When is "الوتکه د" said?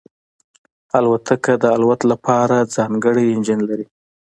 0.97-1.65